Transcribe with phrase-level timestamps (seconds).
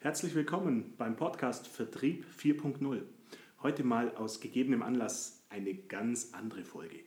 [0.00, 3.02] Herzlich willkommen beim Podcast Vertrieb 4.0.
[3.64, 7.00] Heute mal aus gegebenem Anlass eine ganz andere Folge.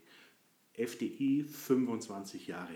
[0.74, 2.75] FDI 25 Jahre.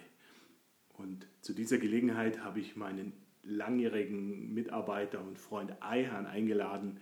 [0.93, 3.12] Und zu dieser Gelegenheit habe ich meinen
[3.43, 7.01] langjährigen Mitarbeiter und Freund Eihan eingeladen,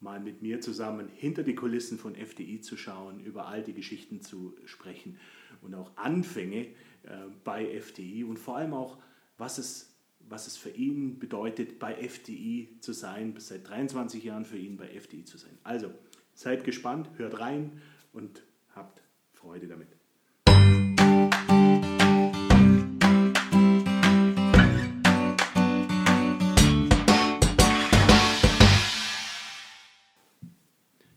[0.00, 4.56] mal mit mir zusammen hinter die Kulissen von FDI zu schauen, über alte Geschichten zu
[4.64, 5.18] sprechen
[5.60, 6.68] und auch Anfänge
[7.02, 8.96] äh, bei FDI und vor allem auch,
[9.36, 9.97] was es,
[10.30, 14.88] was es für ihn bedeutet, bei FDI zu sein, seit 23 Jahren für ihn bei
[14.88, 15.56] FDI zu sein.
[15.64, 15.90] Also,
[16.34, 17.80] seid gespannt, hört rein
[18.12, 18.42] und
[18.74, 19.88] habt Freude damit.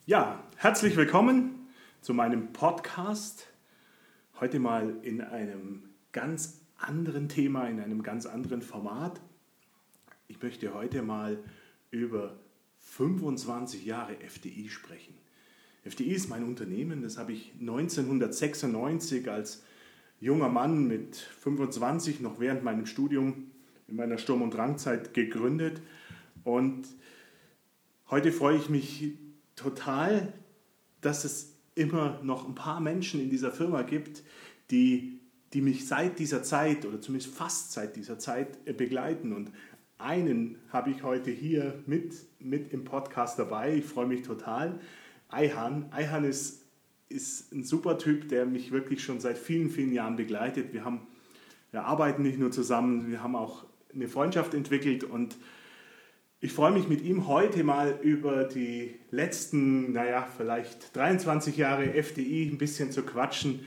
[0.06, 1.68] Ja, herzlich willkommen
[2.02, 3.48] zu meinem Podcast.
[4.40, 9.22] Heute mal in einem ganz anderen Thema, in einem ganz anderen Format.
[10.28, 11.38] Ich möchte heute mal
[11.90, 12.36] über
[12.80, 15.14] 25 Jahre FDI sprechen.
[15.84, 19.64] FDI ist mein Unternehmen, das habe ich 1996 als
[20.20, 23.52] junger Mann mit 25 noch während meinem Studium
[23.88, 25.82] in meiner Sturm- und Drangzeit gegründet.
[26.44, 26.88] Und
[28.10, 29.14] heute freue ich mich
[29.56, 30.34] total,
[31.02, 34.24] dass es immer noch ein paar Menschen in dieser Firma gibt,
[34.70, 35.20] die,
[35.54, 39.34] die mich seit dieser Zeit oder zumindest fast seit dieser Zeit äh, begleiten.
[39.34, 39.52] Und
[39.98, 43.76] einen habe ich heute hier mit, mit im Podcast dabei.
[43.76, 44.80] Ich freue mich total.
[45.30, 45.92] Eihan.
[45.92, 46.66] Eihan ist,
[47.10, 50.74] ist ein super Typ, der mich wirklich schon seit vielen, vielen Jahren begleitet.
[50.74, 51.08] Wir, haben,
[51.72, 55.36] wir arbeiten nicht nur zusammen, wir haben auch eine Freundschaft entwickelt und
[56.44, 62.50] ich freue mich mit ihm heute mal über die letzten, naja, vielleicht 23 Jahre FDI
[62.52, 63.60] ein bisschen zu quatschen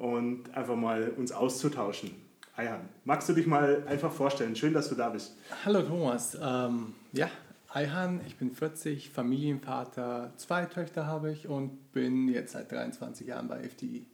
[0.00, 2.10] und einfach mal uns auszutauschen.
[2.56, 4.56] Ayhan, magst du dich mal einfach vorstellen?
[4.56, 5.36] Schön, dass du da bist.
[5.64, 6.38] Hallo Thomas.
[6.40, 7.28] Ähm, ja,
[7.68, 13.46] Ayhan, ich bin 40, Familienvater, zwei Töchter habe ich und bin jetzt seit 23 Jahren
[13.46, 14.06] bei FDI.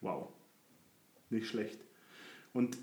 [0.00, 0.28] Wow,
[1.28, 1.78] nicht schlecht.
[2.54, 2.78] Und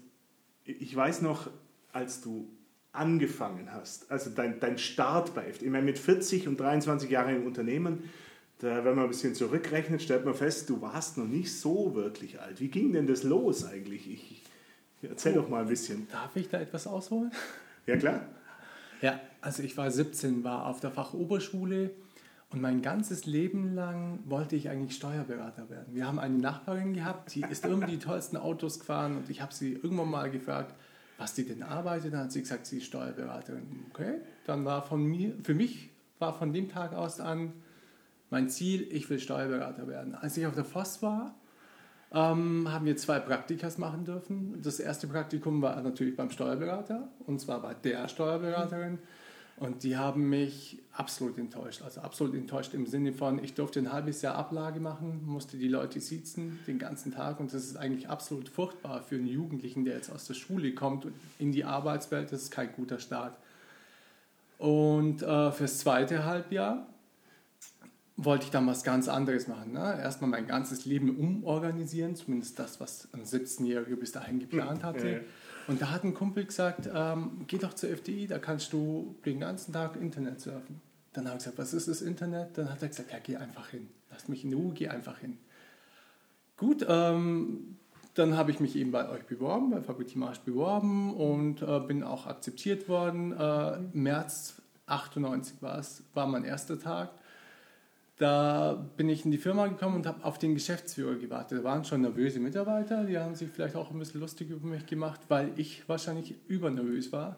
[0.64, 1.50] ich weiß noch,
[1.91, 2.47] als du
[2.91, 5.66] angefangen hast, also dein, dein Start bei FD.
[5.66, 8.03] Ich meine, mit 40 und 23 Jahren im Unternehmen,
[8.61, 12.39] da, wenn man ein bisschen zurückrechnet, stellt man fest, du warst noch nicht so wirklich
[12.39, 12.59] alt.
[12.59, 14.07] Wie ging denn das los eigentlich?
[14.07, 14.44] Ich,
[15.01, 16.07] erzähl oh, doch mal ein bisschen.
[16.11, 17.31] Darf ich da etwas ausholen?
[17.88, 18.22] Ja, klar.
[19.01, 21.89] Ja, also ich war 17, war auf der Fachoberschule
[22.51, 25.95] und mein ganzes Leben lang wollte ich eigentlich Steuerberater werden.
[25.95, 29.55] Wir haben eine Nachbarin gehabt, die ist immer die tollsten Autos gefahren und ich habe
[29.55, 30.75] sie irgendwann mal gefragt,
[31.17, 32.13] was die denn arbeitet.
[32.13, 33.85] Dann hat sie gesagt, sie ist Steuerberaterin.
[33.89, 35.89] Okay, dann war von mir, für mich
[36.19, 37.53] war von dem Tag aus an
[38.31, 40.16] mein Ziel, ich will Steuerberater werden.
[40.16, 41.36] Als ich auf der FOS war,
[42.14, 44.62] ähm, haben wir zwei Praktikas machen dürfen.
[44.62, 49.00] Das erste Praktikum war natürlich beim Steuerberater und zwar bei der Steuerberaterin.
[49.58, 51.84] Und die haben mich absolut enttäuscht.
[51.84, 55.68] Also absolut enttäuscht im Sinne von, ich durfte ein halbes Jahr Ablage machen, musste die
[55.68, 57.40] Leute sitzen den ganzen Tag.
[57.40, 61.06] Und das ist eigentlich absolut furchtbar für einen Jugendlichen, der jetzt aus der Schule kommt
[61.06, 62.31] und in die Arbeitswelt.
[62.31, 63.38] Das ist kein guter Start.
[64.58, 66.88] Und äh, fürs zweite Halbjahr
[68.24, 69.74] wollte ich dann was ganz anderes machen.
[69.74, 70.00] Ne?
[70.02, 75.08] Erstmal mein ganzes Leben umorganisieren, zumindest das, was ein 17-Jähriger bis dahin geplant hatte.
[75.08, 75.24] Ja, ja.
[75.68, 79.40] Und da hat ein Kumpel gesagt, ähm, geh doch zur FDI, da kannst du den
[79.40, 80.82] ganzen Tag Internet surfen.
[81.14, 82.58] Dann habe ich gesagt, was ist das Internet?
[82.58, 83.90] Dann hat er gesagt, ja, geh einfach hin.
[84.09, 85.38] Lass mich in Ruhe, geh einfach hin.
[86.58, 87.78] Gut, ähm,
[88.14, 92.28] dann habe ich mich eben bei euch beworben, bei Fabritimage beworben und äh, bin auch
[92.28, 93.32] akzeptiert worden.
[93.32, 97.12] Äh, März 98 war es, war mein erster Tag.
[98.22, 101.58] Da bin ich in die Firma gekommen und habe auf den Geschäftsführer gewartet.
[101.58, 104.86] Da waren schon nervöse Mitarbeiter, die haben sich vielleicht auch ein bisschen lustig über mich
[104.86, 107.38] gemacht, weil ich wahrscheinlich übernervös war.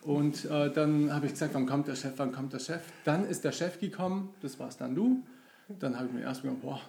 [0.00, 2.80] Und äh, dann habe ich gesagt, wann kommt der Chef, wann kommt der Chef?
[3.04, 5.22] Dann ist der Chef gekommen, das warst dann du.
[5.68, 6.80] Dann habe ich mir erst gedacht, boah,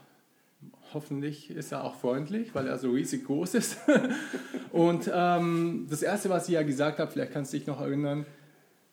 [0.94, 3.78] hoffentlich ist er auch freundlich, weil er so riesig groß ist.
[4.72, 8.26] und ähm, das Erste, was ich ja gesagt habe, vielleicht kannst du dich noch erinnern,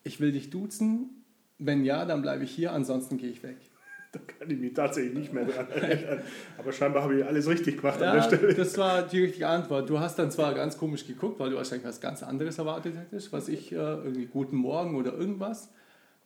[0.03, 1.23] ich will dich duzen.
[1.57, 3.70] Wenn ja, dann bleibe ich hier, ansonsten gehe ich weg.
[4.11, 6.21] Da kann ich mich tatsächlich nicht mehr dran erinnern.
[6.57, 8.53] Aber scheinbar habe ich alles richtig gemacht ja, an der Stelle.
[8.53, 9.89] Das war die richtige Antwort.
[9.89, 13.31] Du hast dann zwar ganz komisch geguckt, weil du wahrscheinlich was ganz anderes erwartet hättest,
[13.31, 15.69] was ich, äh, irgendwie Guten Morgen oder irgendwas.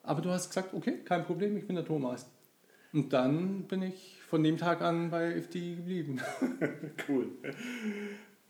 [0.01, 2.27] Aber du hast gesagt, okay, kein Problem, ich bin der Thomas.
[2.91, 6.21] Und dann bin ich von dem Tag an bei FD geblieben.
[7.09, 7.27] cool.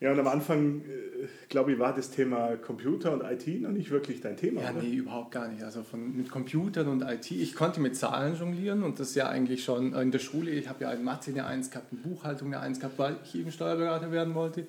[0.06, 3.90] Ja, und am Anfang, äh, glaube ich, war das Thema Computer und IT noch nicht
[3.90, 4.62] wirklich dein Thema.
[4.62, 4.84] Ja, oder?
[4.84, 5.64] nee, überhaupt gar nicht.
[5.64, 9.64] Also von, mit Computern und IT, ich konnte mit Zahlen jonglieren und das ja eigentlich
[9.64, 10.52] schon in der Schule.
[10.52, 13.34] Ich habe ja in Mathe eine 1 gehabt, in Buchhaltung eine 1 gehabt, weil ich
[13.34, 14.68] eben Steuerberater werden wollte.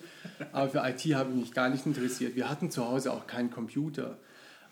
[0.52, 2.34] Aber für IT habe ich mich gar nicht interessiert.
[2.34, 4.16] Wir hatten zu Hause auch keinen Computer.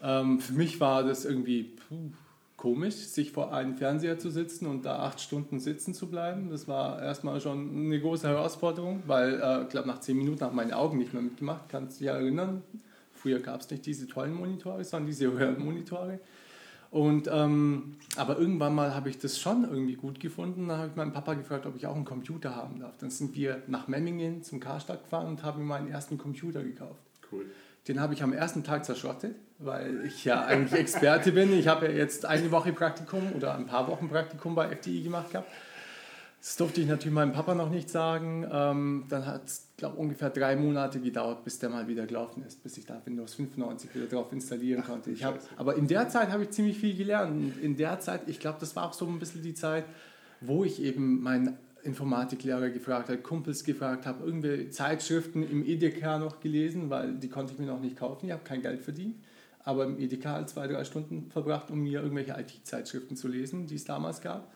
[0.03, 2.11] Ähm, für mich war das irgendwie puh,
[2.65, 6.49] komisch, sich vor einem Fernseher zu sitzen und da acht Stunden sitzen zu bleiben.
[6.49, 10.57] Das war erstmal schon eine große Herausforderung, weil äh, ich glaube, nach zehn Minuten haben
[10.57, 11.69] meine Augen nicht mehr mitgemacht.
[11.69, 12.63] Kannst du dich erinnern?
[13.13, 16.21] Früher gab es nicht diese tollen Monitore, sondern diese Monitore.
[16.91, 20.67] Und, ähm, aber irgendwann mal habe ich das schon irgendwie gut gefunden.
[20.69, 22.97] Dann habe ich meinen Papa gefragt, ob ich auch einen Computer haben darf.
[22.97, 27.03] Dann sind wir nach Memmingen zum Karstadt gefahren und haben mir meinen ersten Computer gekauft.
[27.31, 27.45] Cool.
[27.89, 31.53] Den habe ich am ersten Tag zerschrottet, weil ich ja eigentlich Experte bin.
[31.53, 35.31] Ich habe ja jetzt eine Woche Praktikum oder ein paar Wochen Praktikum bei FDI gemacht
[35.33, 35.49] gehabt.
[36.41, 38.47] Das durfte ich natürlich meinem Papa noch nicht sagen.
[38.51, 42.63] Ähm, dann hat es, glaube ungefähr drei Monate gedauert, bis der mal wieder gelaufen ist,
[42.63, 45.11] bis ich da Windows 95 wieder drauf installieren Ach, konnte.
[45.11, 47.33] Ich hab, aber in der Zeit habe ich ziemlich viel gelernt.
[47.33, 49.85] Und in der Zeit, ich glaube, das war auch so ein bisschen die Zeit,
[50.43, 56.41] wo ich eben meinen Informatiklehrer gefragt habe, Kumpels gefragt habe, irgendwelche Zeitschriften im EDK noch
[56.41, 58.27] gelesen, weil die konnte ich mir noch nicht kaufen.
[58.27, 59.17] Ich habe kein Geld verdient
[59.65, 63.85] aber im EDK zwei, drei Stunden verbracht, um mir irgendwelche IT-Zeitschriften zu lesen, die es
[63.85, 64.53] damals gab.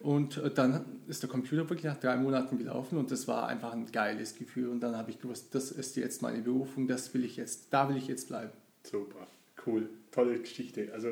[0.00, 3.72] Und äh, dann ist der Computer wirklich nach drei Monaten gelaufen und das war einfach
[3.72, 4.68] ein geiles Gefühl.
[4.68, 7.88] Und dann habe ich gewusst, das ist jetzt meine Berufung, das will ich jetzt, da
[7.88, 8.52] will ich jetzt bleiben.
[8.84, 9.26] Super,
[9.66, 10.90] cool, tolle Geschichte.
[10.94, 11.08] Also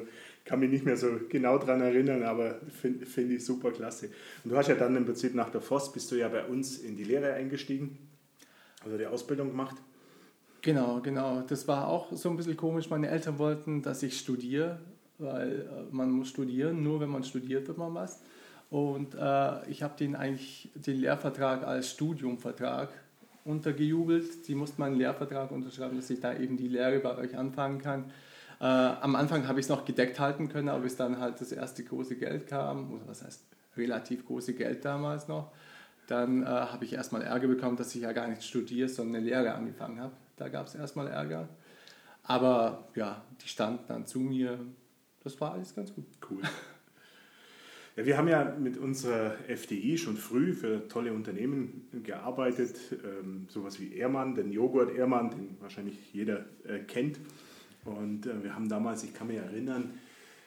[0.47, 4.11] kann mich nicht mehr so genau daran erinnern, aber finde find ich super klasse.
[4.45, 6.79] Und du hast ja dann im Prinzip nach der FOS bist du ja bei uns
[6.79, 7.99] in die Lehre eingestiegen,
[8.85, 9.77] also die Ausbildung gemacht.
[10.63, 11.43] Genau, genau.
[11.43, 12.89] Das war auch so ein bisschen komisch.
[12.89, 14.79] Meine Eltern wollten, dass ich studiere,
[15.19, 16.83] weil äh, man muss studieren.
[16.83, 18.21] Nur wenn man studiert, wird man was.
[18.71, 22.89] Und äh, ich habe den eigentlich den Lehrvertrag als Studiumvertrag
[23.45, 24.49] untergejubelt.
[24.49, 28.13] Die mussten meinen Lehrvertrag unterschreiben, dass ich da eben die Lehre bei euch anfangen kann.
[28.61, 31.53] Äh, am Anfang habe ich es noch gedeckt halten können, aber bis dann halt das
[31.53, 33.45] erste große Geld kam, oder was heißt
[33.77, 35.53] relativ große Geld damals noch,
[36.07, 39.27] dann äh, habe ich erstmal Ärger bekommen, dass ich ja gar nicht studiere, sondern eine
[39.27, 40.13] Lehre angefangen habe.
[40.37, 41.49] Da gab es erstmal Ärger.
[42.23, 44.59] Aber ja, die standen dann zu mir.
[45.23, 46.07] Das war alles ganz gut.
[46.31, 46.43] Cool.
[47.97, 53.81] Ja, wir haben ja mit unserer FDI schon früh für tolle Unternehmen gearbeitet, ähm, sowas
[53.81, 57.19] wie Ehrmann, den Joghurt Ehrmann, den wahrscheinlich jeder äh, kennt.
[57.87, 59.99] Und äh, wir haben damals, ich kann mich erinnern,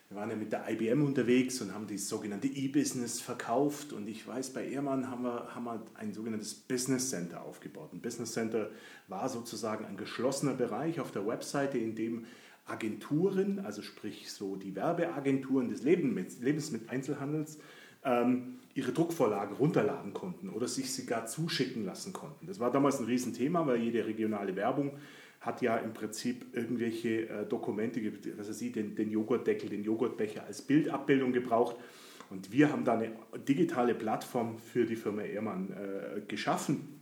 [0.10, 3.94] wir waren ja mit der IBM unterwegs und haben das sogenannte E-Business verkauft.
[3.94, 7.94] Und ich weiß, bei Ehrmann haben wir, haben wir ein sogenanntes Business Center aufgebaut.
[7.94, 8.72] Ein Business Center
[9.08, 12.26] war sozusagen ein geschlossener Bereich auf der Webseite, in dem
[12.66, 17.60] Agenturen, also sprich so die Werbeagenturen des Lebensmitteleinzelhandels,
[18.04, 22.48] ähm, ihre Druckvorlagen runterladen konnten oder sich sogar zuschicken lassen konnten.
[22.48, 24.94] Das war damals ein Riesenthema, weil jede regionale Werbung
[25.42, 28.02] hat ja im Prinzip irgendwelche äh, Dokumente,
[28.38, 31.78] was weiß ich, den, den Joghurtdeckel, den Joghurtbecher als Bildabbildung gebraucht.
[32.30, 33.12] Und wir haben da eine
[33.48, 37.02] digitale Plattform für die Firma Ehrmann äh, geschaffen.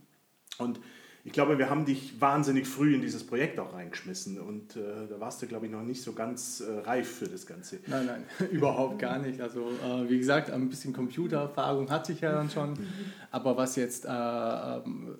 [0.58, 0.80] Und
[1.24, 5.20] ich glaube, wir haben dich wahnsinnig früh in dieses Projekt auch reingeschmissen und äh, da
[5.20, 7.80] warst du, glaube ich, noch nicht so ganz äh, reif für das Ganze.
[7.86, 9.38] Nein, nein, überhaupt gar nicht.
[9.40, 12.78] Also äh, wie gesagt, ein bisschen Computererfahrung hatte ich ja dann schon,
[13.30, 15.18] aber was jetzt äh, ähm,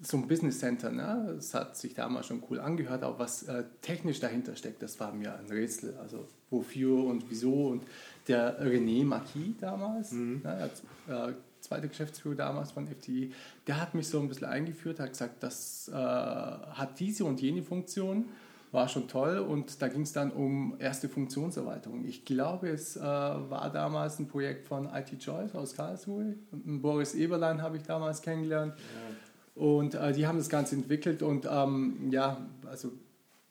[0.00, 1.32] so ein Business Center, ne?
[1.36, 5.12] das hat sich damals schon cool angehört, aber was äh, technisch dahinter steckt, das war
[5.12, 5.96] mir ein Rätsel.
[6.00, 7.82] Also wofür und wieso und
[8.26, 10.40] der René Marquis damals, mhm.
[10.44, 13.32] ne, als, äh, zweiter Geschäftsführer damals von FTI,
[13.66, 17.62] der hat mich so ein bisschen eingeführt, hat gesagt, das äh, hat diese und jene
[17.62, 18.26] Funktion,
[18.70, 22.04] war schon toll und da ging es dann um erste Funktionserweiterung.
[22.04, 26.36] Ich glaube, es äh, war damals ein Projekt von IT Choice aus Karlsruhe.
[26.52, 28.74] Boris Eberlein habe ich damals kennengelernt.
[28.76, 29.16] Ja.
[29.58, 32.92] Und äh, die haben das Ganze entwickelt und ähm, ja, also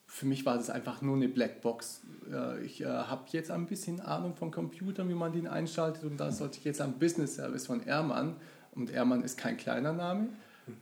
[0.06, 2.02] für mich war das einfach nur eine Blackbox.
[2.32, 6.18] Äh, ich äh, habe jetzt ein bisschen Ahnung von Computern, wie man den einschaltet und
[6.18, 8.38] da sollte ich jetzt am Business Service von Ehrmann,
[8.74, 10.30] und Ehrmann ist kein kleiner Name,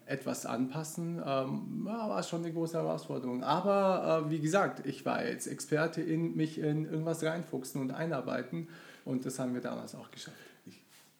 [0.06, 3.44] etwas anpassen, ähm, ja, war schon eine große Herausforderung.
[3.44, 8.68] Aber äh, wie gesagt, ich war jetzt Experte in mich in irgendwas reinfuchsen und einarbeiten
[9.06, 10.38] und das haben wir damals auch geschafft.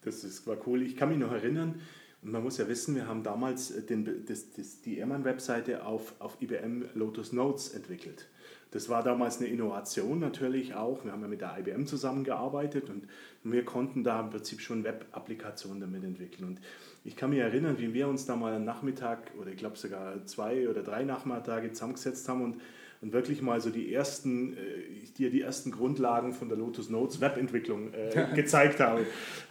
[0.04, 0.84] Das ist, war cool.
[0.84, 1.82] Ich kann mich noch erinnern,
[2.26, 6.86] man muss ja wissen, wir haben damals den, das, das, die Ehrmann-Webseite auf, auf IBM
[6.96, 8.28] Lotus Notes entwickelt.
[8.72, 11.06] Das war damals eine Innovation natürlich auch.
[11.06, 13.08] Wir haben ja mit der IBM zusammengearbeitet und
[13.44, 16.46] wir konnten da im Prinzip schon Web-Applikationen damit entwickeln.
[16.46, 16.60] Und
[17.04, 20.26] ich kann mich erinnern, wie wir uns da mal einen Nachmittag oder ich glaube sogar
[20.26, 22.58] zwei oder drei Nachmittage zusammengesetzt haben und
[23.06, 27.22] und wirklich mal so die ersten, äh, dir die ersten Grundlagen von der Lotus Notes
[27.22, 29.06] Webentwicklung äh, gezeigt habe.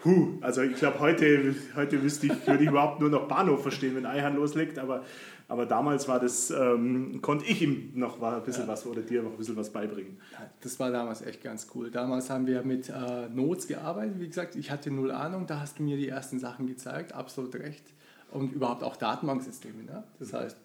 [0.05, 3.95] Huh, also ich glaube, heute, heute wüsste ich, würde ich überhaupt nur noch Bahnhof verstehen,
[3.95, 5.05] wenn Eihan loslegt, aber,
[5.47, 8.69] aber damals war das, ähm, konnte ich ihm noch ein bisschen ja.
[8.69, 10.19] was oder dir noch ein bisschen was beibringen.
[10.61, 11.93] Das war damals echt ganz cool.
[11.93, 14.19] Damals haben wir mit äh, Notes gearbeitet.
[14.19, 17.55] Wie gesagt, ich hatte null Ahnung, da hast du mir die ersten Sachen gezeigt, absolut
[17.55, 17.85] recht.
[18.33, 19.85] Und überhaupt auch Datenbanksysteme.
[19.85, 20.03] Ne?
[20.19, 20.57] Das heißt,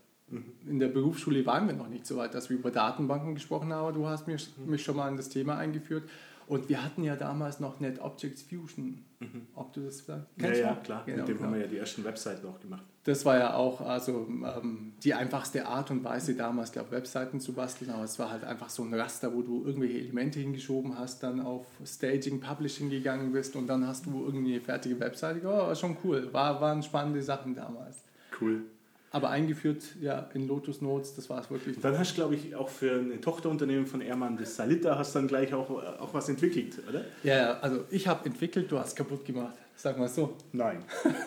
[0.67, 3.81] In der Berufsschule waren wir noch nicht so weit, dass wir über Datenbanken gesprochen haben,
[3.81, 6.03] aber du hast mich, mich schon mal in das Thema eingeführt.
[6.49, 9.03] Und wir hatten ja damals noch Net Objects Fusion.
[9.19, 9.47] Mhm.
[9.53, 10.59] Ob du das vielleicht kennst?
[10.59, 11.03] Ja, ja, klar.
[11.05, 11.47] Genau, Mit dem genau.
[11.47, 12.83] haben wir ja die ersten Webseiten auch gemacht.
[13.03, 17.53] Das war ja auch also, ähm, die einfachste Art und Weise damals, glaube Webseiten zu
[17.53, 17.91] basteln.
[17.91, 21.39] Aber es war halt einfach so ein Raster, wo du irgendwelche Elemente hingeschoben hast, dann
[21.39, 25.41] auf Staging, Publishing gegangen bist und dann hast du irgendwie eine fertige Webseite.
[25.43, 26.33] Oh, war schon cool.
[26.33, 28.03] War, waren spannende Sachen damals.
[28.41, 28.63] Cool.
[29.11, 31.79] Aber eingeführt ja in Lotus Notes, das war es wirklich.
[31.81, 35.27] Dann hast du, glaube ich, auch für ein Tochterunternehmen von Ermann, das Salita, hast dann
[35.27, 37.05] gleich auch, auch was entwickelt, oder?
[37.23, 39.55] Ja, also ich habe entwickelt, du hast kaputt gemacht.
[39.75, 40.35] Sag mal so.
[40.51, 40.83] Nein.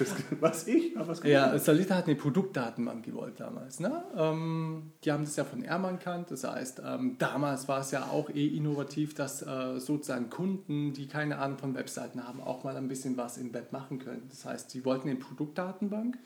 [0.00, 0.94] Das, was ich?
[0.96, 3.80] Was ja, Salita hat eine Produktdatenbank gewollt damals.
[3.80, 4.02] Ne?
[4.16, 6.30] Ähm, die haben das ja von Ermann kannt.
[6.30, 11.06] Das heißt, ähm, damals war es ja auch eh innovativ, dass äh, sozusagen Kunden, die
[11.06, 14.22] keine Ahnung von Webseiten haben, auch mal ein bisschen was im Web machen können.
[14.30, 16.16] Das heißt, sie wollten eine Produktdatenbank.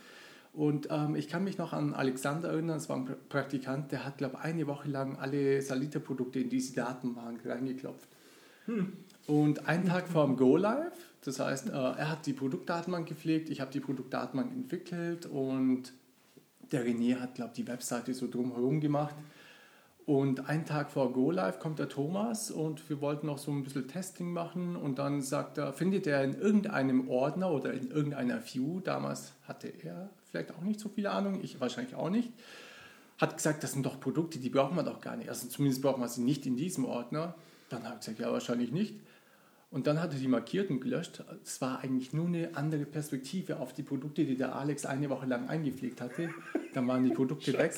[0.54, 4.18] Und ähm, ich kann mich noch an Alexander erinnern, das war ein Praktikant, der hat,
[4.18, 8.08] glaube ich, eine Woche lang alle Salita-Produkte in diese Datenbank reingeklopft.
[8.66, 8.92] Hm.
[9.26, 10.92] Und einen Tag vor dem Go Live,
[11.24, 15.92] das heißt, äh, er hat die Produktdatenbank gepflegt, ich habe die Produktdatenbank entwickelt und
[16.70, 19.16] der René hat, glaube ich, die Webseite so drumherum gemacht.
[20.06, 23.64] Und einen Tag vor Go Live kommt der Thomas und wir wollten noch so ein
[23.64, 28.42] bisschen Testing machen und dann sagt er, findet er in irgendeinem Ordner oder in irgendeiner
[28.44, 32.30] View, damals hatte er vielleicht auch nicht so viele Ahnung, ich wahrscheinlich auch nicht,
[33.18, 35.30] hat gesagt, das sind doch Produkte, die brauchen wir doch gar nicht.
[35.30, 37.34] Also zumindest brauchen wir sie nicht in diesem Ordner.
[37.70, 38.96] Dann habe ich gesagt, ja, wahrscheinlich nicht.
[39.70, 41.24] Und dann hat er die markiert und gelöscht.
[41.42, 45.26] Es war eigentlich nur eine andere Perspektive auf die Produkte, die der Alex eine Woche
[45.26, 46.30] lang eingepflegt hatte.
[46.74, 47.72] Dann waren die Produkte weg.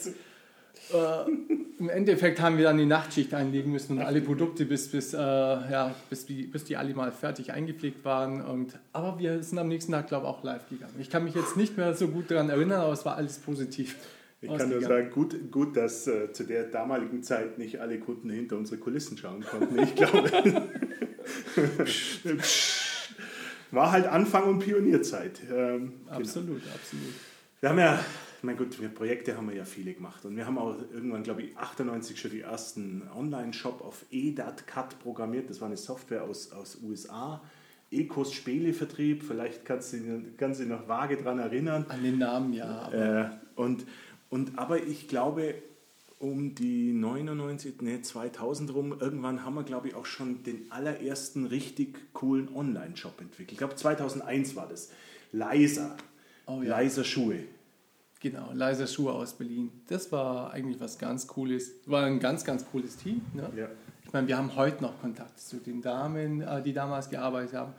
[0.92, 1.30] Äh,
[1.78, 5.18] Im Endeffekt haben wir dann die Nachtschicht einlegen müssen und alle Produkte, bis, bis, äh,
[5.18, 8.40] ja, bis, die, bis die alle mal fertig eingepflegt waren.
[8.42, 10.94] Und, aber wir sind am nächsten Tag, glaube ich, auch live gegangen.
[10.98, 13.96] Ich kann mich jetzt nicht mehr so gut daran erinnern, aber es war alles positiv.
[14.40, 18.30] Ich kann nur sagen, gut, gut dass äh, zu der damaligen Zeit nicht alle Kunden
[18.30, 19.78] hinter unsere Kulissen schauen konnten.
[19.78, 20.30] Ich glaube,
[23.70, 25.40] war halt Anfang und Pionierzeit.
[25.50, 26.16] Ähm, genau.
[26.16, 26.74] absolut, genau.
[26.74, 27.14] absolut.
[27.60, 27.98] Wir haben ja
[28.42, 31.42] mein Gott, wir Projekte haben wir ja viele gemacht und wir haben auch irgendwann, glaube
[31.42, 35.50] ich, 98 schon die ersten Online-Shop auf EDATCAT programmiert.
[35.50, 37.40] Das war eine Software aus, aus USA.
[37.90, 41.86] Ecos Spelevertrieb, vielleicht kannst du kannst dich noch vage daran erinnern.
[41.88, 42.90] An den Namen, ja.
[42.90, 43.86] Äh, und,
[44.28, 45.54] und, aber ich glaube,
[46.18, 51.46] um die 99, ne, 2000 rum, irgendwann haben wir, glaube ich, auch schon den allerersten
[51.46, 53.52] richtig coolen Online-Shop entwickelt.
[53.52, 54.90] Ich glaube, 2001 war das.
[55.32, 55.96] Leiser.
[56.46, 56.70] Oh, ja.
[56.70, 57.40] Leiser Schuhe.
[58.20, 59.70] Genau, Leiser Schuhe aus Berlin.
[59.88, 61.72] Das war eigentlich was ganz Cooles.
[61.86, 63.20] War ein ganz, ganz cooles Team.
[63.34, 63.50] Ne?
[63.56, 63.68] Ja.
[64.04, 67.74] Ich meine, wir haben heute noch Kontakt zu den Damen, äh, die damals gearbeitet haben.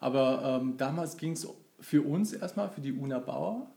[0.00, 1.46] Aber ähm, damals ging es
[1.80, 3.70] für uns erstmal, für die Una Bauer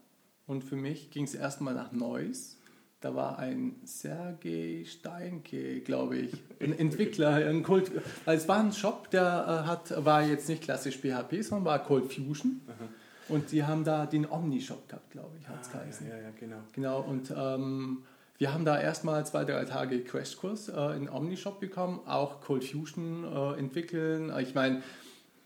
[0.47, 2.57] und für mich ging es erstmal nach Neuss.
[3.01, 7.91] Da war ein Sergei Steinke, glaube ich, ein Entwickler, ein Cold.
[8.25, 9.21] Also es war ein Shop, der
[9.63, 12.61] äh, hat, war jetzt nicht klassisch PHP, sondern war Cold Fusion.
[12.67, 12.89] Aha.
[13.29, 16.07] Und die haben da den Omni-Shop gehabt, glaube ich, hat es ah, geheißen.
[16.07, 16.57] Ja, ja, genau.
[16.73, 18.03] Genau, und ähm,
[18.37, 23.23] wir haben da erstmal zwei, drei Tage Crashkurs äh, in Omni-Shop bekommen, auch Cold Fusion
[23.23, 24.33] äh, entwickeln.
[24.39, 24.81] Ich meine,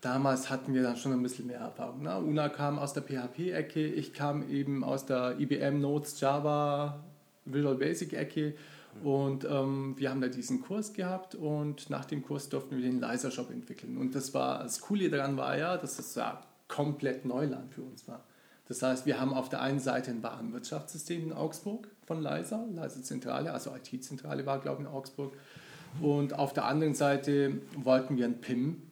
[0.00, 2.02] damals hatten wir dann schon ein bisschen mehr Erfahrung.
[2.02, 2.18] Ne?
[2.18, 7.04] Una kam aus der PHP-Ecke, ich kam eben aus der IBM Notes Java
[7.44, 8.54] Visual Basic-Ecke.
[9.02, 13.00] Und ähm, wir haben da diesen Kurs gehabt und nach dem Kurs durften wir den
[13.00, 13.96] Laser Shop entwickeln.
[13.96, 18.06] Und das war das Coole daran war ja, dass es ja komplett Neuland für uns
[18.08, 18.24] war.
[18.66, 23.02] Das heißt, wir haben auf der einen Seite ein Warenwirtschaftssystem in Augsburg von Leiser, Leiser
[23.02, 25.34] Zentrale, also IT-Zentrale war, glaube ich, in Augsburg.
[26.00, 28.82] Und auf der anderen Seite wollten wir ein PIM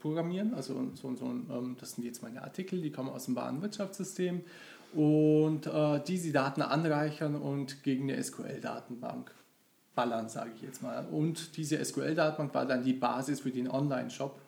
[0.00, 4.42] programmieren, also so, so ähm, das sind jetzt meine Artikel, die kommen aus dem Warenwirtschaftssystem
[4.94, 9.32] und äh, diese Daten anreichern und gegen eine SQL-Datenbank
[9.94, 11.06] ballern, sage ich jetzt mal.
[11.10, 14.40] Und diese SQL-Datenbank war dann die Basis für den Online-Shop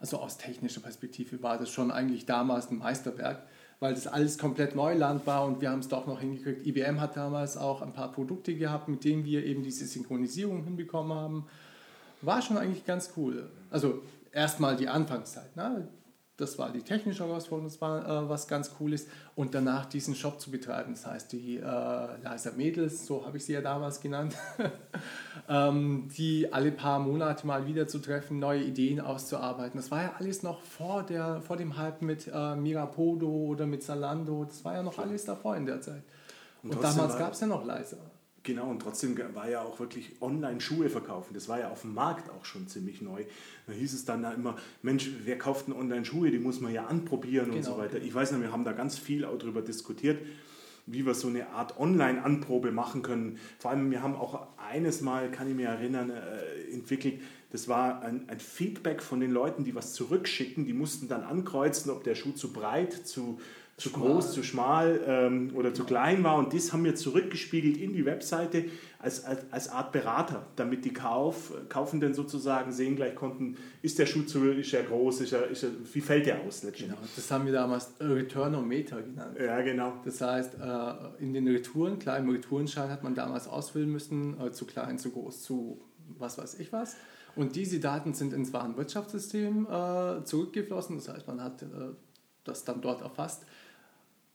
[0.00, 3.42] also aus technischer Perspektive war das schon eigentlich damals ein Meisterwerk,
[3.80, 6.66] weil das alles komplett Neuland war und wir haben es doch noch hingekriegt.
[6.66, 11.16] IBM hat damals auch ein paar Produkte gehabt, mit denen wir eben diese Synchronisierung hinbekommen
[11.16, 11.46] haben.
[12.22, 13.50] War schon eigentlich ganz cool.
[13.70, 14.02] Also
[14.32, 15.54] erstmal die Anfangszeit.
[15.56, 15.88] Ne?
[16.38, 19.08] Das war die technische Herausforderung, das war äh, was ganz Cooles.
[19.34, 23.44] Und danach diesen Shop zu betreiben, das heißt die äh, Leiser Mädels, so habe ich
[23.44, 24.36] sie ja damals genannt,
[25.48, 29.80] ähm, die alle paar Monate mal wieder zu treffen, neue Ideen auszuarbeiten.
[29.80, 33.82] Das war ja alles noch vor, der, vor dem Hype mit äh, Mirapodo oder mit
[33.82, 34.44] Salando.
[34.44, 36.04] Das war ja noch alles davor in der Zeit.
[36.62, 37.98] Und, Und damals gab es ja noch Leiser.
[38.48, 41.34] Genau, und trotzdem war ja auch wirklich Online-Schuhe verkaufen.
[41.34, 43.24] Das war ja auf dem Markt auch schon ziemlich neu.
[43.66, 46.30] Da hieß es dann immer, Mensch, wer kauft denn Online-Schuhe?
[46.30, 47.58] Die muss man ja anprobieren genau.
[47.58, 47.98] und so weiter.
[47.98, 50.24] Ich weiß noch, wir haben da ganz viel auch darüber diskutiert.
[50.86, 53.38] wie wir so eine Art Online-Anprobe machen können.
[53.58, 58.00] Vor allem, wir haben auch eines Mal, kann ich mich erinnern, äh, entwickelt, das war
[58.00, 60.64] ein, ein, Feedback von den Leuten, die was zurückschicken.
[60.64, 63.38] Die mussten dann ankreuzen, ob der Schuh zu breit, zu,
[63.78, 66.36] zu groß, zu schmal ähm, oder zu klein war.
[66.36, 68.64] Und das haben wir zurückgespiegelt in die Webseite
[68.98, 74.06] als, als, als Art Berater, damit die Kauf, Kaufenden sozusagen sehen gleich konnten, ist der
[74.06, 76.88] Schuh zu, ist er groß, ist er, ist er, wie fällt der aus letztendlich.
[76.88, 79.36] Genau, das haben wir damals Returnometer genannt.
[79.40, 79.92] Ja, genau.
[80.04, 84.50] Das heißt, äh, in den Retouren, klar, im Retourenschein hat man damals ausfüllen müssen, äh,
[84.50, 85.80] zu klein, zu groß, zu
[86.18, 86.96] was weiß ich was.
[87.36, 90.96] Und diese Daten sind ins Warenwirtschaftssystem äh, zurückgeflossen.
[90.96, 91.66] Das heißt, man hat äh,
[92.42, 93.44] das dann dort erfasst.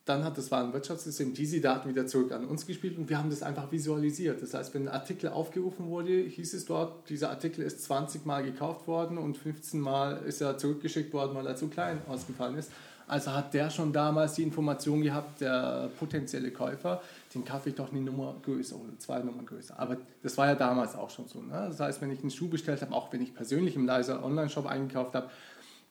[0.05, 3.41] Dann hat das Warenwirtschaftssystem diese Daten wieder zurück an uns gespielt und wir haben das
[3.41, 4.41] einfach visualisiert.
[4.41, 8.43] Das heißt, wenn ein Artikel aufgerufen wurde, hieß es dort, dieser Artikel ist 20 Mal
[8.43, 12.69] gekauft worden und 15 Mal ist er zurückgeschickt worden, weil er zu klein ausgefallen ist.
[13.07, 17.01] Also hat der schon damals die Information gehabt, der potenzielle Käufer,
[17.33, 19.77] den kaufe ich doch eine Nummer größer oder zwei Nummern größer.
[19.77, 21.41] Aber das war ja damals auch schon so.
[21.41, 21.65] Ne?
[21.69, 24.65] Das heißt, wenn ich einen Schuh bestellt habe, auch wenn ich persönlich im Leiser Online-Shop
[24.65, 25.29] eingekauft habe,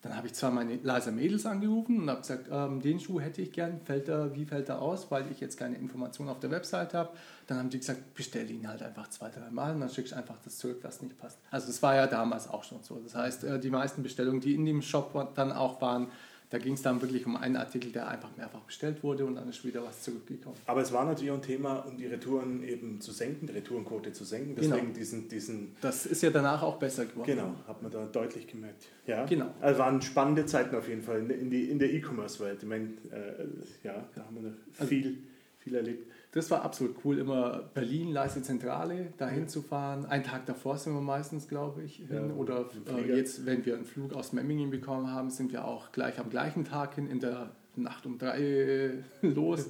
[0.02, 3.40] dann habe ich zwar meine Leiser Mädels angerufen und habe gesagt, ähm, den Schuh hätte
[3.40, 6.50] ich gern, fällt er, wie fällt er aus, weil ich jetzt keine Informationen auf der
[6.50, 7.10] Website habe.
[7.46, 10.16] Dann haben die gesagt, bestell ihn halt einfach zwei, drei Mal und dann schickst du
[10.16, 11.38] einfach das zurück, was nicht passt.
[11.52, 12.98] Also das war ja damals auch schon so.
[12.98, 16.08] Das heißt, äh, die meisten Bestellungen, die in dem Shop dann auch waren,
[16.52, 19.48] da ging es dann wirklich um einen Artikel, der einfach mehrfach bestellt wurde und dann
[19.48, 20.54] ist wieder was zurückgekommen.
[20.66, 24.12] Aber es war natürlich auch ein Thema, um die Retouren eben zu senken, die Retourenquote
[24.12, 24.54] zu senken.
[24.54, 24.92] Deswegen genau.
[24.92, 25.76] diesen, diesen.
[25.80, 27.26] Das ist ja danach auch besser geworden.
[27.26, 28.84] Genau, hat man da deutlich gemerkt.
[29.06, 29.24] Ja.
[29.24, 29.46] Genau.
[29.62, 32.58] Also waren spannende Zeiten auf jeden Fall in, die, in der E-Commerce-Welt.
[32.62, 33.46] Ich meine, äh,
[33.82, 35.22] ja, da haben wir also viel,
[35.58, 39.46] viel erlebt das war absolut cool, immer Berlin, Leiste Zentrale, dahin ja.
[39.48, 40.06] zu fahren.
[40.06, 42.08] Einen Tag davor sind wir meistens, glaube ich, hin.
[42.10, 45.92] Ja, Oder äh, jetzt, wenn wir einen Flug aus Memmingen bekommen haben, sind wir auch
[45.92, 49.66] gleich am gleichen Tag hin, in der Nacht um drei äh, los.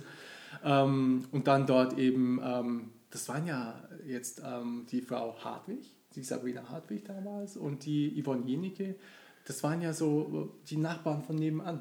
[0.65, 6.23] ähm, und dann dort eben, ähm, das waren ja jetzt ähm, die Frau Hartwig, die
[6.23, 8.95] Sabrina Hartwig damals und die Yvonne Jenicke.
[9.47, 11.81] Das waren ja so äh, die Nachbarn von nebenan.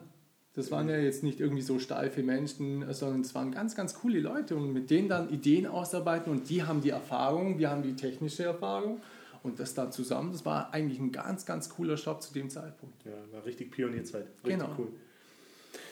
[0.54, 4.20] Das waren ja jetzt nicht irgendwie so steife Menschen, sondern es waren ganz, ganz coole
[4.20, 7.96] Leute und mit denen dann Ideen ausarbeiten und die haben die Erfahrung, wir haben die
[7.96, 9.02] technische Erfahrung
[9.44, 13.06] und das dann zusammen, das war eigentlich ein ganz, ganz cooler Shop zu dem Zeitpunkt.
[13.06, 14.28] Ja, war richtig Pionierzeit.
[14.44, 14.76] Richtig genau.
[14.78, 14.88] cool.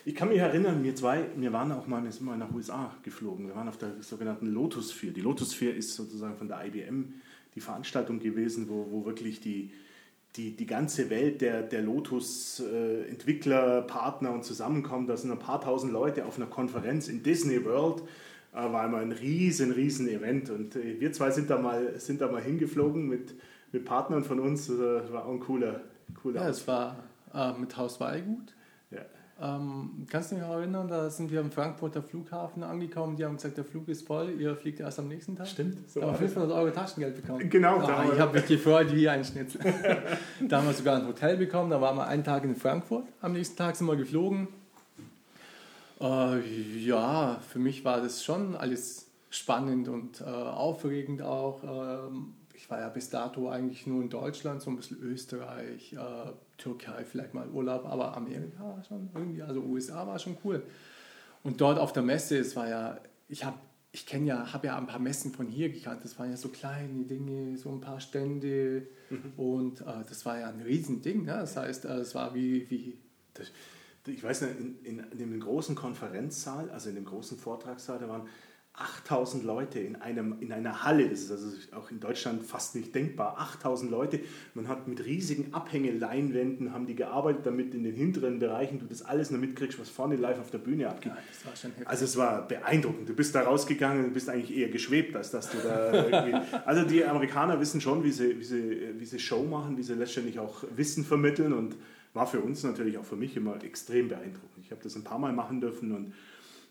[0.05, 2.95] Ich kann mich erinnern, wir zwei, wir waren auch mal, wir sind mal nach USA
[3.03, 3.47] geflogen.
[3.47, 5.11] Wir waren auf der sogenannten Lotus 4.
[5.11, 7.13] Die Lotus 4 ist sozusagen von der IBM
[7.55, 9.71] die Veranstaltung gewesen, wo, wo wirklich die,
[10.35, 15.09] die, die ganze Welt der, der Lotus-Entwickler, Partner und zusammenkommt.
[15.09, 18.03] Da sind ein paar tausend Leute auf einer Konferenz in Disney World.
[18.53, 20.49] Äh, war immer ein riesen, riesen Event.
[20.49, 23.33] Und äh, wir zwei sind da mal, sind da mal hingeflogen mit,
[23.71, 24.67] mit Partnern von uns.
[24.67, 25.81] Das war auch ein cooler,
[26.21, 28.53] cooler Ja, es war äh, mit Haus Weilgut.
[29.41, 33.37] Ähm, kannst du dich noch erinnern, da sind wir am Frankfurter Flughafen angekommen, die haben
[33.37, 35.47] gesagt, der Flug ist voll, ihr fliegt erst am nächsten Tag.
[35.47, 35.89] Stimmt.
[35.89, 37.49] So da haben wir 500 Euro Taschengeld bekommen.
[37.49, 37.77] Genau.
[37.77, 39.61] Ah, ich habe mich gefreut wie ein Schnitzel.
[40.47, 43.31] da haben wir sogar ein Hotel bekommen, da waren wir einen Tag in Frankfurt, am
[43.31, 44.49] nächsten Tag sind wir geflogen.
[46.01, 46.39] Äh,
[46.85, 51.63] ja, für mich war das schon alles spannend und äh, aufregend auch.
[51.63, 52.33] Ähm,
[52.69, 55.97] war ja bis dato eigentlich nur in Deutschland, so ein bisschen Österreich, äh,
[56.57, 60.63] Türkei vielleicht mal Urlaub, aber Amerika war schon irgendwie, also USA war schon cool.
[61.43, 63.57] Und dort auf der Messe, es war ja, ich habe
[63.91, 66.03] ich kenne ja, habe ja ein paar Messen von hier gekannt.
[66.03, 69.33] Das waren ja so kleine Dinge, so ein paar Stände mhm.
[69.35, 71.25] und äh, das war ja ein Riesending.
[71.25, 71.31] Ne?
[71.31, 72.97] Das heißt, äh, es war wie, wie
[73.33, 73.51] das,
[74.05, 78.07] ich weiß nicht, in, in, in, dem großen Konferenzsaal, also in dem großen Vortragssaal, da
[78.07, 78.27] waren
[78.79, 82.95] 8000 Leute in, einem, in einer Halle, das ist also auch in Deutschland fast nicht
[82.95, 84.21] denkbar, 8000 Leute.
[84.53, 89.01] Man hat mit riesigen Abhängeleinwänden haben die gearbeitet, damit in den hinteren Bereichen du das
[89.01, 91.11] alles nur mitkriegst, was vorne live auf der Bühne abgeht.
[91.11, 93.09] Ja, also es war beeindruckend.
[93.09, 96.37] Du bist da rausgegangen und bist eigentlich eher geschwebt, als dass du da irgendwie...
[96.65, 99.95] Also die Amerikaner wissen schon, wie sie, wie, sie, wie sie Show machen, wie sie
[99.95, 101.75] letztendlich auch Wissen vermitteln und
[102.13, 104.63] war für uns natürlich auch für mich immer extrem beeindruckend.
[104.63, 106.13] Ich habe das ein paar Mal machen dürfen und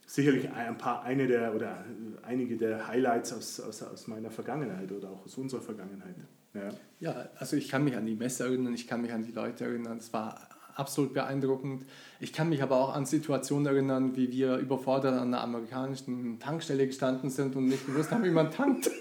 [0.09, 1.85] sicherlich ein paar, eine der oder
[2.23, 6.14] einige der Highlights aus, aus, aus meiner Vergangenheit oder auch aus unserer Vergangenheit.
[6.55, 6.71] Ja.
[6.99, 9.66] ja, also ich kann mich an die Messe erinnern, ich kann mich an die Leute
[9.66, 9.99] erinnern.
[9.99, 11.85] Es war absolut beeindruckend.
[12.21, 16.87] Ich kann mich aber auch an Situationen erinnern, wie wir überfordert an einer amerikanischen Tankstelle
[16.87, 18.90] gestanden sind und nicht gewusst haben, wie man tankt.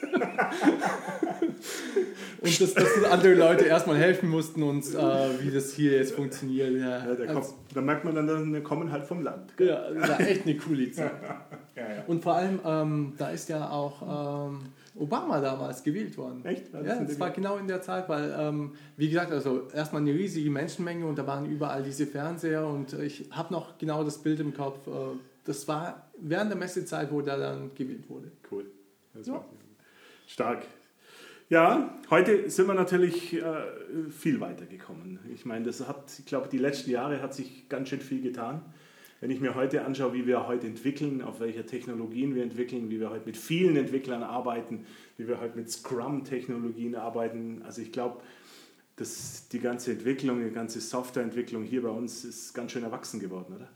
[2.41, 4.99] und dass, dass andere Leute erstmal helfen mussten uns, äh,
[5.41, 6.71] wie das hier jetzt funktioniert.
[6.73, 7.05] Ja.
[7.05, 9.53] Ja, da, kommt, da, merkt man dann, wir kommen halt vom Land.
[9.59, 11.11] Ja, das war echt eine coole Zeit.
[11.75, 14.59] ja, und vor allem, ähm, da ist ja auch ähm,
[14.95, 16.43] Obama damals gewählt worden.
[16.45, 16.73] Echt?
[16.73, 20.13] Das ja, das war genau in der Zeit, weil, ähm, wie gesagt, also erstmal eine
[20.13, 24.39] riesige Menschenmenge und da waren überall diese Fernseher und ich habe noch genau das Bild
[24.39, 24.85] im Kopf.
[24.87, 28.31] Äh, das war während der Messezeit, wo der dann gewählt wurde.
[28.51, 28.65] Cool.
[29.23, 29.43] Ja.
[30.27, 30.63] Stark.
[31.49, 33.41] Ja, heute sind wir natürlich äh,
[34.09, 35.19] viel weitergekommen.
[35.33, 38.61] Ich meine, das hat, ich glaube, die letzten Jahre hat sich ganz schön viel getan.
[39.21, 42.99] Wenn ich mir heute anschaue, wie wir heute entwickeln, auf welche Technologien wir entwickeln, wie
[42.99, 48.21] wir heute mit vielen Entwicklern arbeiten, wie wir heute mit Scrum-Technologien arbeiten, also ich glaube,
[48.97, 53.55] dass die ganze Entwicklung, die ganze Softwareentwicklung hier bei uns ist ganz schön erwachsen geworden,
[53.55, 53.69] oder?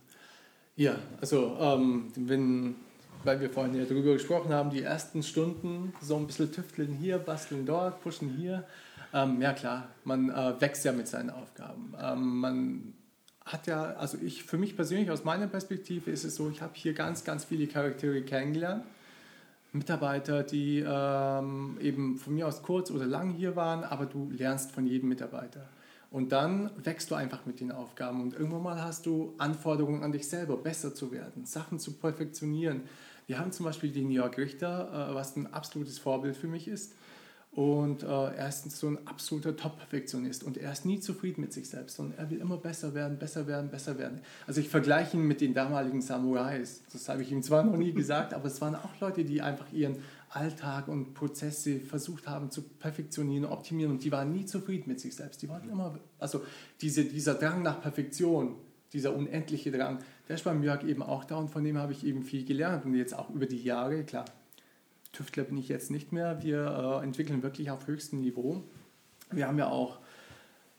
[0.76, 2.76] Ja, also ähm, wenn
[3.24, 7.18] weil wir vorhin ja darüber gesprochen haben, die ersten Stunden so ein bisschen tüfteln hier,
[7.18, 8.66] basteln dort, pushen hier.
[9.14, 11.94] Ähm, ja klar, man äh, wächst ja mit seinen Aufgaben.
[12.02, 12.94] Ähm, man
[13.46, 16.74] hat ja, also ich für mich persönlich aus meiner Perspektive ist es so, ich habe
[16.76, 18.84] hier ganz, ganz viele Charaktere kennengelernt.
[19.74, 24.72] Mitarbeiter, die ähm, eben von mir aus kurz oder lang hier waren, aber du lernst
[24.72, 25.66] von jedem Mitarbeiter.
[26.12, 30.12] Und dann wächst du einfach mit den Aufgaben und irgendwann mal hast du Anforderungen an
[30.12, 32.82] dich selber, besser zu werden, Sachen zu perfektionieren.
[33.32, 36.96] Wir haben zum Beispiel den Jörg Richter, äh, was ein absolutes Vorbild für mich ist.
[37.54, 41.70] Und äh, er ist so ein absoluter Top-Perfektionist und er ist nie zufrieden mit sich
[41.70, 44.20] selbst und er will immer besser werden, besser werden, besser werden.
[44.48, 46.82] Also ich vergleiche ihn mit den damaligen Samurais.
[46.92, 49.72] Das habe ich ihm zwar noch nie gesagt, aber es waren auch Leute, die einfach
[49.72, 55.00] ihren Alltag und Prozesse versucht haben zu perfektionieren, optimieren und die waren nie zufrieden mit
[55.00, 55.42] sich selbst.
[55.42, 56.42] Die wollten immer, also
[56.82, 58.58] diese, dieser Drang nach Perfektion,
[58.94, 62.06] dieser unendliche Drang, der ist beim Jörg eben auch da und von dem habe ich
[62.06, 64.26] eben viel gelernt und jetzt auch über die Jahre, klar,
[65.14, 68.64] Tüftler bin ich jetzt nicht mehr, wir äh, entwickeln wirklich auf höchstem Niveau.
[69.30, 70.00] Wir haben ja auch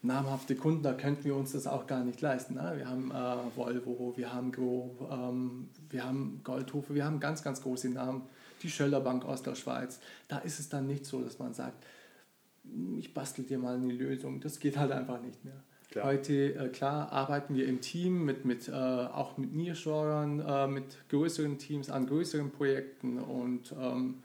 [0.03, 2.55] namhafte Kunden, da könnten wir uns das auch gar nicht leisten.
[2.55, 2.75] Ne?
[2.77, 7.63] Wir haben äh, Volvo, wir haben Gro, ähm, wir haben Goldhofe, wir haben ganz, ganz
[7.63, 8.23] große Namen,
[8.63, 10.01] die Schöller Bank aus der Schweiz.
[10.29, 11.85] Da ist es dann nicht so, dass man sagt,
[12.99, 14.41] ich bastel dir mal eine Lösung.
[14.41, 15.63] Das geht halt einfach nicht mehr.
[15.93, 16.07] Klar.
[16.07, 20.85] Heute, äh, klar, arbeiten wir im Team mit, mit, äh, auch mit Nearshorern, äh, mit
[21.11, 24.23] größeren Teams an größeren Projekten und ähm,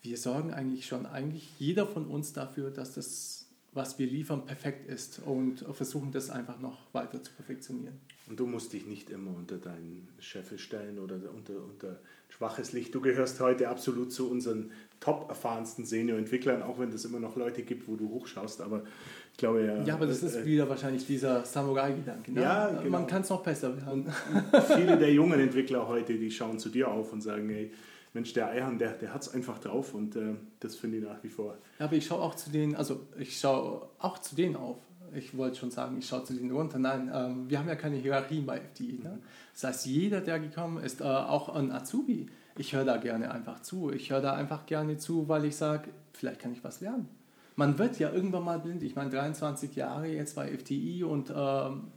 [0.00, 4.88] wir sorgen eigentlich schon, eigentlich jeder von uns dafür, dass das, was wir liefern, perfekt
[4.88, 8.00] ist und versuchen das einfach noch weiter zu perfektionieren.
[8.26, 12.94] Und du musst dich nicht immer unter deinen Chef stellen oder unter, unter schwaches Licht.
[12.94, 17.62] Du gehörst heute absolut zu unseren top erfahrensten Senior-Entwicklern, auch wenn es immer noch Leute
[17.62, 18.82] gibt, wo du hochschaust, aber
[19.32, 19.82] ich glaube ja.
[19.82, 22.32] Ja, aber das ist äh, wieder wahrscheinlich dieser Samurai-Gedanke.
[22.32, 22.42] Ne?
[22.42, 22.90] Ja, genau.
[22.90, 24.06] Man kann es noch besser werden.
[24.74, 27.70] viele der jungen Entwickler heute, die schauen zu dir auf und sagen, hey,
[28.16, 31.22] Mensch, der Eihan, der, der hat es einfach drauf und äh, das finde ich nach
[31.22, 31.58] wie vor.
[31.78, 34.78] Ja, aber ich schaue auch zu denen, also ich schaue auch zu denen auf.
[35.14, 36.78] Ich wollte schon sagen, ich schaue zu denen runter.
[36.78, 39.00] Nein, ähm, wir haben ja keine Hierarchien bei FDI.
[39.04, 39.18] Ne?
[39.52, 42.26] Das heißt, jeder, der gekommen ist, äh, auch ein Azubi,
[42.58, 43.92] ich höre da gerne einfach zu.
[43.92, 47.08] Ich höre da einfach gerne zu, weil ich sage, vielleicht kann ich was lernen
[47.56, 48.82] man wird ja irgendwann mal blind.
[48.82, 51.88] Ich meine, 23 Jahre jetzt bei FTI und ähm,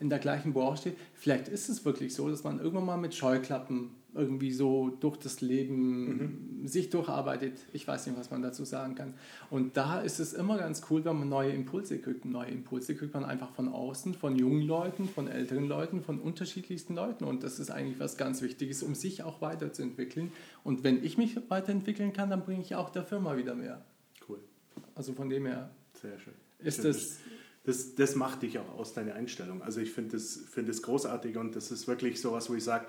[0.00, 0.92] in der gleichen Branche.
[1.14, 5.40] Vielleicht ist es wirklich so, dass man irgendwann mal mit Scheuklappen irgendwie so durch das
[5.40, 6.66] Leben mhm.
[6.68, 7.58] sich durcharbeitet.
[7.72, 9.14] Ich weiß nicht, was man dazu sagen kann.
[9.50, 12.24] Und da ist es immer ganz cool, wenn man neue Impulse kriegt.
[12.24, 16.94] Neue Impulse kriegt man einfach von außen, von jungen Leuten, von älteren Leuten, von unterschiedlichsten
[16.94, 17.24] Leuten.
[17.24, 20.30] Und das ist eigentlich was ganz Wichtiges, um sich auch weiterzuentwickeln.
[20.62, 23.84] Und wenn ich mich weiterentwickeln kann, dann bringe ich auch der Firma wieder mehr.
[24.94, 25.70] Also von dem her.
[26.00, 26.34] Sehr schön.
[26.60, 27.18] Ist das,
[27.64, 29.62] das, das macht dich auch aus, deine Einstellung.
[29.62, 32.64] Also ich finde das, find das großartig und das ist wirklich so was, wo ich
[32.64, 32.86] sage,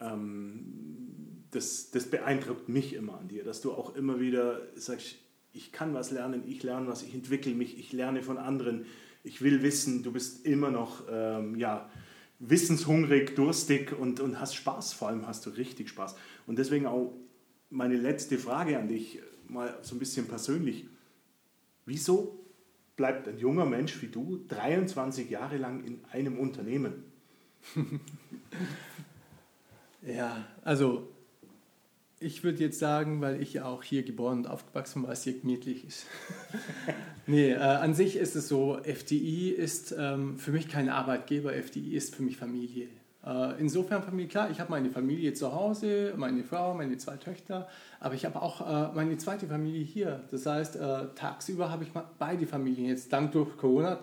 [0.00, 5.16] ähm, das, das beeindruckt mich immer an dir, dass du auch immer wieder sagst,
[5.54, 8.86] ich kann was lernen, ich lerne was, ich entwickle mich, ich lerne von anderen,
[9.24, 11.90] ich will wissen, du bist immer noch ähm, ja,
[12.38, 16.16] wissenshungrig, durstig und, und hast Spaß, vor allem hast du richtig Spaß.
[16.46, 17.14] Und deswegen auch
[17.70, 20.86] meine letzte Frage an dich, mal so ein bisschen persönlich.
[21.84, 22.41] Wieso
[23.02, 27.02] bleibt ein junger Mensch wie du 23 Jahre lang in einem Unternehmen?
[30.06, 31.08] ja, also
[32.20, 35.36] ich würde jetzt sagen, weil ich ja auch hier geboren und aufgewachsen weil es hier
[35.36, 36.06] gemütlich ist.
[37.26, 41.96] nee, äh, an sich ist es so, FDI ist ähm, für mich kein Arbeitgeber, FDI
[41.96, 42.86] ist für mich Familie.
[43.24, 47.68] Äh, insofern Familie, klar, ich habe meine Familie zu Hause, meine Frau, meine zwei Töchter,
[48.00, 50.24] aber ich habe auch äh, meine zweite Familie hier.
[50.30, 52.88] Das heißt, äh, tagsüber habe ich beide Familien.
[52.88, 54.00] Jetzt dank durch Corona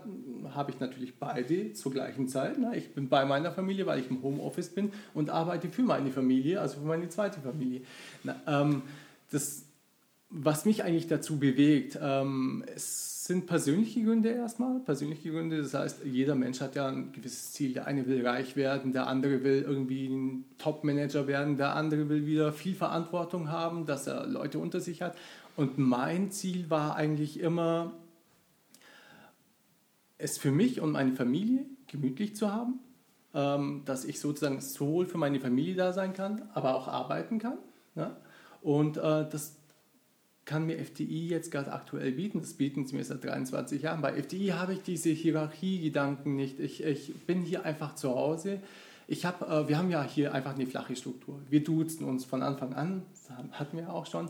[0.54, 2.58] habe ich natürlich beide zur gleichen Zeit.
[2.58, 2.78] Ne?
[2.78, 6.62] Ich bin bei meiner Familie, weil ich im Homeoffice bin und arbeite für meine Familie,
[6.62, 7.82] also für meine zweite Familie.
[8.48, 8.84] Ähm,
[9.32, 9.66] das,
[10.30, 14.80] was mich eigentlich dazu bewegt, ähm, ist sind persönliche Gründe erstmal.
[14.80, 17.74] Persönliche Gründe, das heißt, jeder Mensch hat ja ein gewisses Ziel.
[17.74, 22.26] Der eine will reich werden, der andere will irgendwie ein Top-Manager werden, der andere will
[22.26, 25.15] wieder viel Verantwortung haben, dass er Leute unter sich hat.
[25.56, 27.94] Und mein Ziel war eigentlich immer,
[30.18, 32.80] es für mich und meine Familie gemütlich zu haben,
[33.36, 37.60] ähm, dass ich sozusagen sowohl für meine Familie da sein kann, aber auch arbeiten kann.
[37.94, 38.18] Ja?
[38.63, 39.59] Und äh, das
[40.50, 42.40] kann mir FDI jetzt gerade aktuell bieten.
[42.42, 44.02] Das bieten sie mir seit 23 Jahren.
[44.02, 46.60] Bei FDI habe ich diese Hierarchiegedanken nicht.
[46.60, 48.60] Ich, ich bin hier einfach zu Hause.
[49.08, 51.40] Ich hab, äh, wir haben ja hier einfach eine flache Struktur.
[51.52, 54.30] Wir duzen uns von Anfang an, das hatten wir auch schon.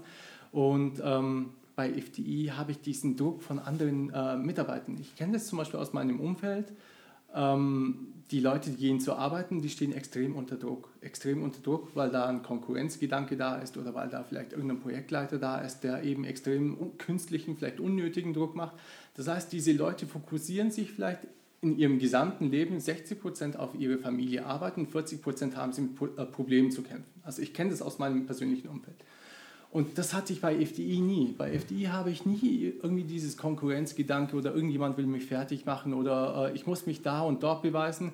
[0.51, 4.97] Und ähm, bei FDI habe ich diesen Druck von anderen äh, Mitarbeitern.
[4.99, 6.73] Ich kenne das zum Beispiel aus meinem Umfeld.
[7.34, 10.89] Ähm, die Leute, die gehen zu arbeiten, die stehen extrem unter Druck.
[11.01, 15.39] Extrem unter Druck, weil da ein Konkurrenzgedanke da ist oder weil da vielleicht irgendein Projektleiter
[15.39, 18.75] da ist, der eben extrem künstlichen, vielleicht unnötigen Druck macht.
[19.15, 21.21] Das heißt, diese Leute fokussieren sich vielleicht
[21.61, 26.17] in ihrem gesamten Leben 60 Prozent auf ihre Familie arbeiten, 40 Prozent haben sie mit
[26.17, 27.21] äh, Problemen zu kämpfen.
[27.23, 28.95] Also ich kenne das aus meinem persönlichen Umfeld.
[29.71, 31.36] Und das hatte ich bei FDI nie.
[31.38, 36.49] Bei FDI habe ich nie irgendwie dieses Konkurrenzgedanke oder irgendjemand will mich fertig machen oder
[36.49, 38.12] äh, ich muss mich da und dort beweisen.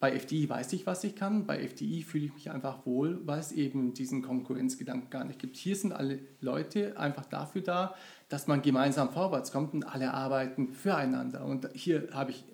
[0.00, 1.46] Bei FDI weiß ich, was ich kann.
[1.46, 5.56] Bei FDI fühle ich mich einfach wohl, weil es eben diesen Konkurrenzgedanken gar nicht gibt.
[5.56, 7.94] Hier sind alle Leute einfach dafür da,
[8.28, 11.46] dass man gemeinsam vorwärts kommt und alle arbeiten füreinander.
[11.46, 12.44] Und hier habe ich,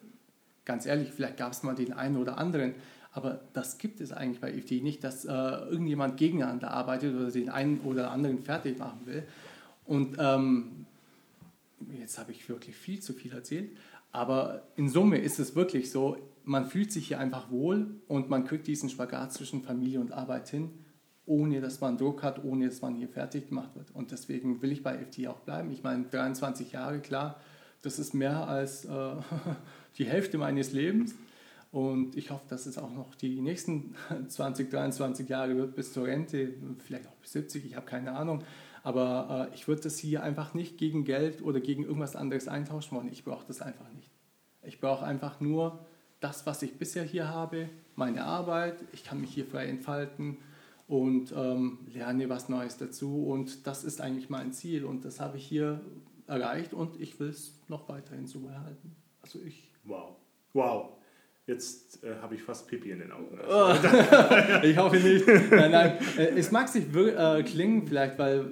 [0.65, 2.75] ganz ehrlich, vielleicht gab es mal den einen oder anderen,
[3.13, 7.51] aber das gibt es eigentlich bei FDI nicht, dass äh, irgendjemand gegeneinander arbeitet oder den
[7.51, 9.25] einen oder anderen fertig machen will.
[9.85, 10.87] Und ähm,
[11.99, 13.71] jetzt habe ich wirklich viel zu viel erzählt.
[14.13, 18.45] Aber in Summe ist es wirklich so, man fühlt sich hier einfach wohl und man
[18.45, 20.71] kriegt diesen Spagat zwischen Familie und Arbeit hin,
[21.27, 23.91] ohne dass man Druck hat, ohne dass man hier fertig gemacht wird.
[23.93, 25.71] Und deswegen will ich bei FDI auch bleiben.
[25.71, 27.41] Ich meine, 23 Jahre, klar,
[27.83, 29.15] das ist mehr als äh,
[29.99, 31.15] die Hälfte meines Lebens.
[31.73, 33.95] Und ich hoffe, dass es auch noch die nächsten
[34.29, 38.45] 20, 23 Jahre wird bis zur Rente, vielleicht auch bis 70, ich habe keine Ahnung.
[38.85, 42.97] Aber äh, ich würde das hier einfach nicht gegen Geld oder gegen irgendwas anderes eintauschen
[42.97, 43.09] wollen.
[43.11, 44.11] Ich brauche das einfach nicht.
[44.63, 45.79] Ich brauche einfach nur
[46.21, 48.77] das, was ich bisher hier habe, meine Arbeit.
[48.93, 50.37] Ich kann mich hier frei entfalten
[50.89, 53.27] und ähm, lerne was Neues dazu.
[53.27, 54.85] Und das ist eigentlich mein Ziel.
[54.85, 55.81] Und das habe ich hier
[56.27, 58.95] erreicht und ich will es noch weiterhin so erhalten.
[59.23, 59.71] Also ich.
[59.85, 60.17] Wow.
[60.53, 61.02] Wow.
[61.47, 63.39] Jetzt äh, habe ich fast Pipi in den Augen.
[63.49, 64.67] Also.
[64.67, 65.27] ich hoffe nicht.
[65.27, 65.99] Nein, nein.
[66.17, 68.45] Äh, es mag sich äh, klingen vielleicht, weil äh,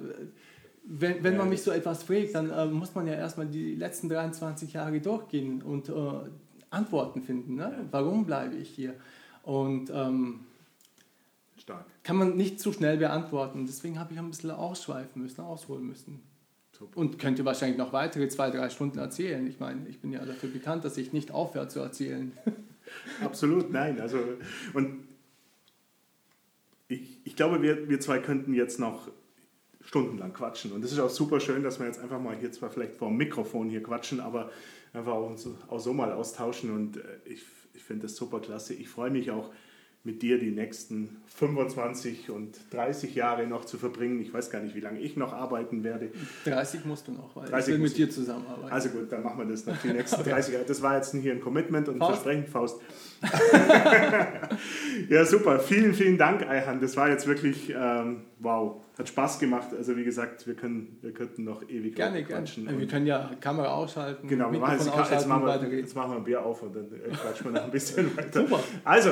[0.83, 4.09] wenn, wenn man mich so etwas fragt, dann äh, muss man ja erstmal die letzten
[4.09, 5.93] 23 Jahre durchgehen und äh,
[6.69, 7.55] Antworten finden.
[7.55, 7.87] Ne?
[7.91, 8.95] Warum bleibe ich hier?
[9.43, 10.41] Und ähm,
[11.57, 11.85] Stark.
[12.03, 13.65] kann man nicht zu schnell beantworten.
[13.65, 16.21] Deswegen habe ich ein bisschen ausschweifen müssen, ausholen müssen.
[16.77, 16.99] Super.
[16.99, 19.45] Und könnte wahrscheinlich noch weitere zwei, drei Stunden erzählen.
[19.47, 22.33] Ich meine, ich bin ja dafür bekannt, dass ich nicht aufhöre zu erzählen.
[23.21, 23.99] Absolut, nein.
[23.99, 24.17] Also,
[24.73, 25.07] und
[26.87, 29.09] ich, ich glaube, wir, wir zwei könnten jetzt noch
[29.83, 30.71] stundenlang quatschen.
[30.71, 33.07] Und es ist auch super schön, dass wir jetzt einfach mal hier zwar vielleicht vor
[33.07, 34.51] dem Mikrofon hier quatschen, aber
[34.93, 35.35] einfach auch,
[35.69, 36.71] auch so mal austauschen.
[36.73, 38.73] Und äh, ich, ich finde das super klasse.
[38.73, 39.51] Ich freue mich auch,
[40.03, 44.19] mit dir die nächsten 25 und 30 Jahre noch zu verbringen.
[44.19, 46.09] Ich weiß gar nicht, wie lange ich noch arbeiten werde.
[46.45, 48.73] 30 musst du noch, weil 30 ich will mit dir zusammenarbeiten.
[48.73, 50.65] Also gut, dann machen wir das noch die nächsten 30 Jahre.
[50.65, 52.23] Das war jetzt hier ein Commitment und ein Faust?
[52.23, 52.81] Versprechen, Faust.
[55.09, 55.59] ja, super.
[55.59, 56.81] Vielen, vielen Dank, Eihan.
[56.81, 59.67] Das war jetzt wirklich, ähm, wow, hat Spaß gemacht.
[59.77, 62.65] Also wie gesagt, wir, können, wir könnten noch ewig gerne, quatschen.
[62.65, 62.79] Gerne.
[62.79, 66.17] Wir können ja Kamera ausschalten, genau, wir machen jetzt, jetzt, machen wir, jetzt machen wir
[66.17, 68.41] ein Bier auf und dann äh, quatschen wir noch ein bisschen weiter.
[68.41, 68.59] Super.
[68.83, 69.11] Also,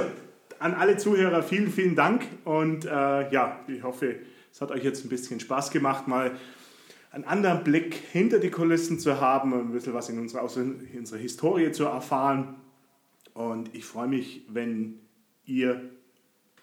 [0.59, 4.15] an alle Zuhörer vielen, vielen Dank und äh, ja, ich hoffe,
[4.51, 6.37] es hat euch jetzt ein bisschen Spaß gemacht, mal
[7.11, 11.19] einen anderen Blick hinter die Kulissen zu haben, ein bisschen was in unserer, aus unserer
[11.19, 12.55] Historie zu erfahren.
[13.33, 14.99] Und ich freue mich, wenn
[15.45, 15.81] ihr,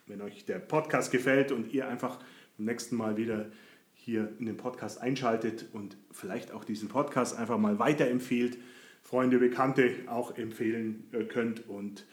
[0.06, 2.18] wenn euch der Podcast gefällt und ihr einfach
[2.56, 3.46] beim nächsten Mal wieder
[3.94, 8.58] hier in den Podcast einschaltet und vielleicht auch diesen Podcast einfach mal weiterempfehlt,
[9.02, 12.04] Freunde, Bekannte auch empfehlen äh, könnt und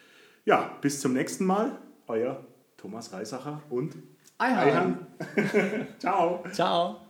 [0.45, 1.77] ja, bis zum nächsten Mal.
[2.08, 2.43] Euer
[2.77, 3.95] Thomas Reisacher und
[4.38, 5.08] Eihan.
[5.99, 6.43] Ciao.
[6.51, 7.02] Ciao.